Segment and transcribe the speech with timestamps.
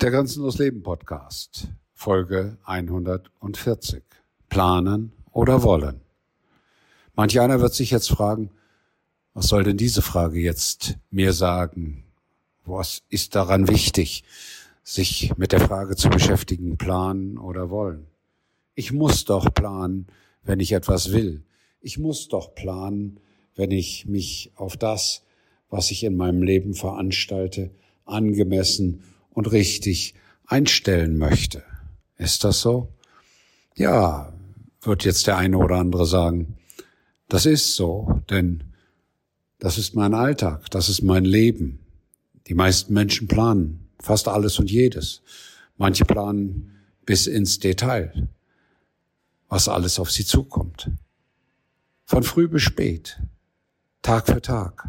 [0.00, 4.02] Der Grenzenlos Leben Podcast, Folge 140.
[4.48, 6.00] Planen oder wollen?
[7.14, 8.48] Manch einer wird sich jetzt fragen,
[9.34, 12.04] was soll denn diese Frage jetzt mir sagen?
[12.64, 14.24] Was ist daran wichtig,
[14.82, 18.06] sich mit der Frage zu beschäftigen, planen oder wollen?
[18.74, 20.06] Ich muss doch planen,
[20.42, 21.44] wenn ich etwas will.
[21.82, 23.20] Ich muss doch planen,
[23.54, 25.24] wenn ich mich auf das,
[25.68, 27.70] was ich in meinem Leben veranstalte,
[28.06, 30.14] angemessen und richtig
[30.46, 31.62] einstellen möchte.
[32.16, 32.92] Ist das so?
[33.76, 34.32] Ja,
[34.82, 36.56] wird jetzt der eine oder andere sagen.
[37.28, 38.64] Das ist so, denn
[39.58, 41.80] das ist mein Alltag, das ist mein Leben.
[42.48, 45.22] Die meisten Menschen planen fast alles und jedes.
[45.76, 46.76] Manche planen
[47.06, 48.28] bis ins Detail,
[49.48, 50.90] was alles auf sie zukommt.
[52.04, 53.20] Von früh bis spät,
[54.02, 54.88] Tag für Tag,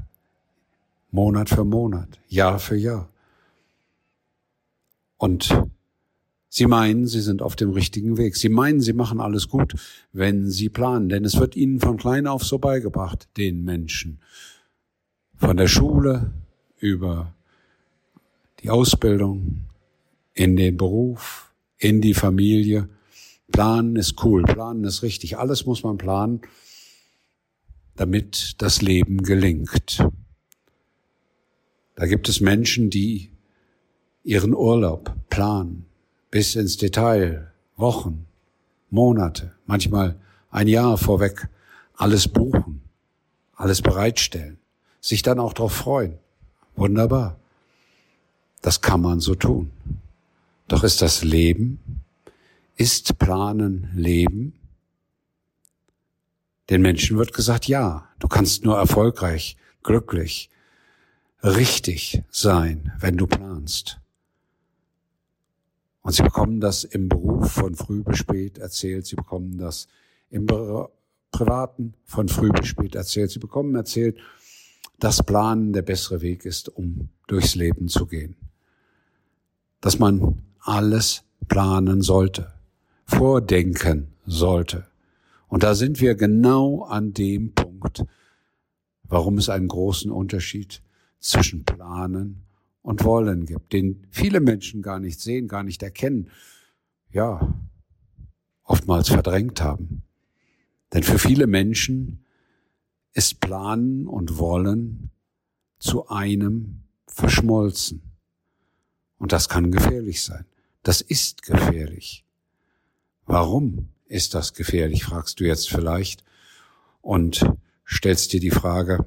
[1.11, 3.10] Monat für Monat, Jahr für Jahr.
[5.21, 5.55] Und
[6.49, 8.35] Sie meinen, Sie sind auf dem richtigen Weg.
[8.35, 9.75] Sie meinen, Sie machen alles gut,
[10.13, 14.19] wenn Sie planen, denn es wird Ihnen von klein auf so beigebracht, den Menschen.
[15.37, 16.33] Von der Schule
[16.79, 17.35] über
[18.63, 19.65] die Ausbildung,
[20.33, 22.89] in den Beruf, in die Familie.
[23.51, 25.37] Planen ist cool, planen ist richtig.
[25.37, 26.41] Alles muss man planen,
[27.95, 30.03] damit das Leben gelingt.
[31.93, 33.30] Da gibt es Menschen, die
[34.23, 35.85] ihren Urlaub planen,
[36.29, 38.25] bis ins Detail, Wochen,
[38.89, 40.19] Monate, manchmal
[40.49, 41.47] ein Jahr vorweg,
[41.95, 42.81] alles buchen,
[43.55, 44.57] alles bereitstellen,
[44.99, 46.17] sich dann auch darauf freuen.
[46.75, 47.37] Wunderbar.
[48.61, 49.71] Das kann man so tun.
[50.67, 52.01] Doch ist das Leben,
[52.75, 54.53] ist Planen Leben?
[56.69, 60.49] Den Menschen wird gesagt, ja, du kannst nur erfolgreich, glücklich,
[61.43, 64.00] richtig sein, wenn du planst.
[66.01, 69.05] Und sie bekommen das im Beruf von früh bis spät erzählt.
[69.05, 69.87] Sie bekommen das
[70.29, 70.47] im
[71.31, 73.31] Privaten von früh bis spät erzählt.
[73.31, 74.17] Sie bekommen erzählt,
[74.99, 78.35] dass Planen der bessere Weg ist, um durchs Leben zu gehen.
[79.79, 82.53] Dass man alles planen sollte,
[83.05, 84.87] vordenken sollte.
[85.47, 88.05] Und da sind wir genau an dem Punkt,
[89.03, 90.81] warum es einen großen Unterschied
[91.19, 92.43] zwischen Planen
[92.81, 96.29] und Wollen gibt, den viele Menschen gar nicht sehen, gar nicht erkennen,
[97.11, 97.53] ja,
[98.63, 100.03] oftmals verdrängt haben.
[100.93, 102.25] Denn für viele Menschen
[103.13, 105.11] ist Planen und Wollen
[105.79, 108.01] zu einem verschmolzen.
[109.17, 110.45] Und das kann gefährlich sein.
[110.83, 112.25] Das ist gefährlich.
[113.25, 116.23] Warum ist das gefährlich, fragst du jetzt vielleicht
[117.01, 117.45] und
[117.87, 119.05] stellst dir die Frage,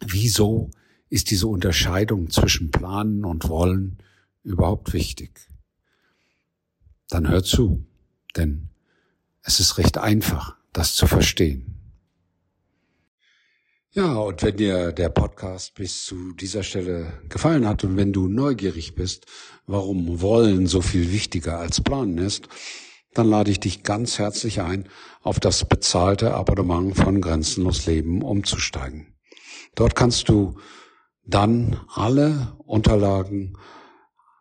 [0.00, 0.70] wieso
[1.08, 3.98] ist diese Unterscheidung zwischen Planen und Wollen
[4.42, 5.48] überhaupt wichtig?
[7.08, 7.84] Dann hör zu,
[8.36, 8.68] denn
[9.42, 11.76] es ist recht einfach, das zu verstehen.
[13.92, 18.28] Ja, und wenn dir der Podcast bis zu dieser Stelle gefallen hat und wenn du
[18.28, 19.24] neugierig bist,
[19.66, 22.48] warum Wollen so viel wichtiger als Planen ist,
[23.14, 24.86] dann lade ich dich ganz herzlich ein,
[25.22, 29.14] auf das bezahlte Abonnement von Grenzenlos Leben umzusteigen.
[29.74, 30.58] Dort kannst du
[31.26, 33.58] dann alle Unterlagen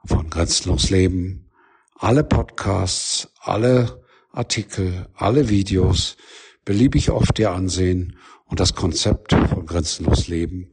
[0.05, 1.49] von Grenzenlos Leben,
[1.95, 6.15] alle Podcasts, alle Artikel, alle Videos
[6.63, 10.69] beliebig oft dir ansehen und das Konzept von Grenzenlos Leben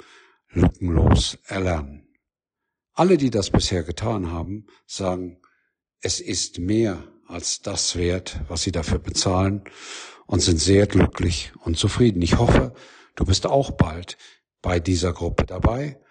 [0.51, 2.07] lückenlos erlernen.
[2.93, 5.41] Alle, die das bisher getan haben, sagen,
[6.03, 9.65] es ist mehr als das wert, was sie dafür bezahlen
[10.27, 12.21] und sind sehr glücklich und zufrieden.
[12.21, 12.75] Ich hoffe,
[13.15, 14.19] du bist auch bald
[14.61, 16.02] bei dieser Gruppe dabei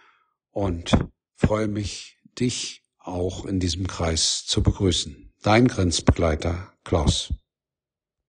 [0.52, 0.92] und
[1.36, 5.34] freue mich, dich auch in diesem Kreis zu begrüßen.
[5.42, 7.34] Dein Grenzbegleiter Klaus.